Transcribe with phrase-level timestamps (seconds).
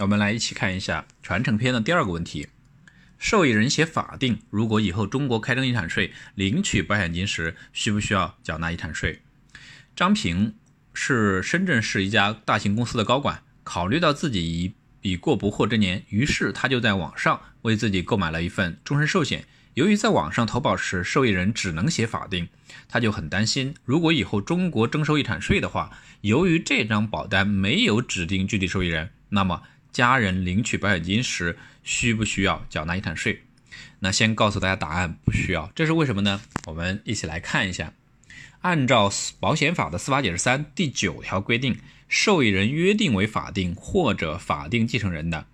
[0.00, 2.48] 我们来一起看一下传承篇的第二个问题：
[3.18, 9.22] 受益人写法定，如果以后中国开征遗产税，领取保险金时需不需要缴纳遗产税？
[9.94, 10.54] 张平
[10.92, 19.46] 是深圳市一家大型公司的高管，考虑到自己已已过不惑之年，于是他就在网上为自己购买了一份终身寿险。
[19.72, 22.48] 由于在网上投保时受益人只能写法定，
[22.86, 25.90] 他就很担心，如果以后中国征收遗产税的话，
[26.20, 29.62] 由于这张保单没有指定具体受益人，那么
[29.96, 33.44] 家人领取保险金时需不需要缴纳遗产税？
[34.00, 35.72] 那先告诉大家答案，不需要。
[35.74, 36.42] 这是为什么呢？
[36.66, 37.94] 我们一起来看一下。
[38.60, 39.10] 按照
[39.40, 41.78] 保险法的司法解释三第九条规定，
[42.10, 45.46] 受益人约定为法定或者法定继承人的，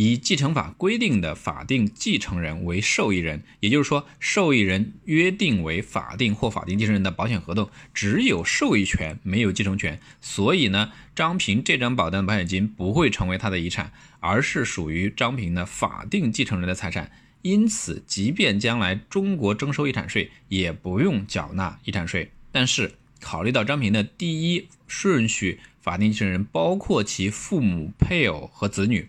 [0.00, 3.42] 以继承法规定的法定继承人为受益人。
[3.58, 9.98] 也就是说，受益人约定为法定或法定继承人的保险合同只有受益权，没有继承权。
[10.20, 17.10] 所以呢，张平这张保单的保险金不会成为他的遗产，而是属于张平的法定继承人的财产。
[17.42, 22.30] 因此，即便将来中国征收遗产税，也不用缴纳遗产税。
[22.52, 29.08] 但是，考虑到张平的第一顺序法定继承人包括其父母、配偶和子女，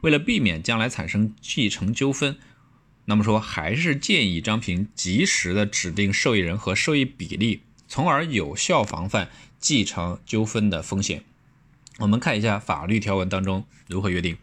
[0.00, 2.36] 为了避免将来产生继承纠纷，
[3.06, 11.22] 那么说还是建议张平及时的指定受益人和受益比例，从而有效防范继承纠纷的风险。
[11.98, 14.36] 我们看一下法律条文当中如何约定。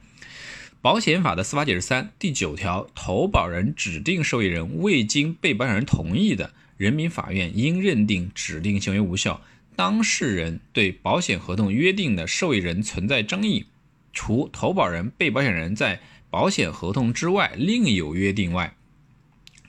[0.81, 6.53] 保险法的司法解释三第九条，投保人指定受益人未经被保险人同意的。
[6.75, 9.41] 人民法院应认定指定行为无效，
[9.75, 13.67] 当事人对保险合同约定的受益人存在争议，
[14.13, 18.75] 除投保人、被保险人在保险合同之外另有约定外，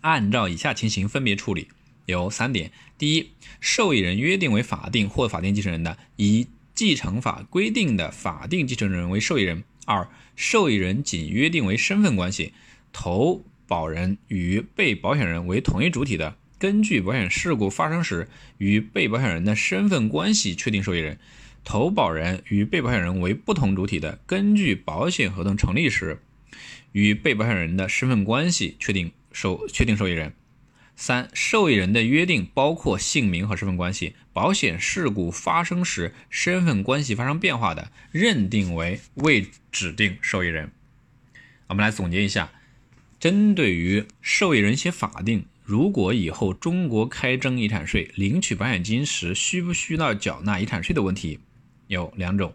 [0.03, 1.69] 按照以下情形分别处理。
[2.07, 12.53] 有三点：第一，受益人约定为法定或法定继承人的，以继承法规定的法定继承人为受益人；二，受益人仅约定为身份关系，
[12.93, 16.37] 投保人与被保险人为同一主体的。
[16.59, 21.19] 根据保险事故发生时与被保险人的身份关系确定受益人，
[21.65, 26.21] 投保人与被保险人为不同主体的，根据保险合同成立时
[26.93, 30.35] 与被保险人的身份关系确定受确定受益人。
[30.97, 40.71] 三、受益人的约定包括姓名和身份关系，保险事故发生时身份关系发生变化的，认定为未指定受益人。
[41.67, 42.53] 我们来总结一下，
[43.19, 45.47] 针对于受益人写法定。
[45.65, 51.41] 如果以后中国开征遗产税，领取保险金时需不需要缴纳遗产税的问题，
[51.87, 52.55] 有两种。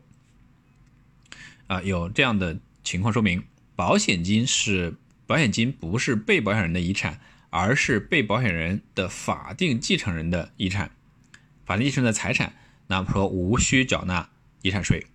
[1.67, 3.43] 啊，有这样的情况说明，
[3.75, 4.95] 保险金是
[5.27, 7.19] 保险金不是被保险人的遗产，
[7.49, 10.91] 而是被保险人的法定继承人的遗产，
[11.65, 12.53] 法定继承人的财产，
[12.87, 14.29] 那么说无需缴纳
[14.63, 15.05] 遗产税。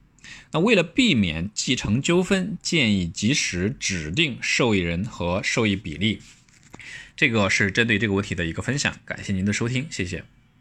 [0.53, 6.23] 那为了避免继承纠纷，建议及时指定受益人和受益比例。
[7.17, 10.25] 这个是针对这个问题的一个分享，感谢您的收听，谢谢。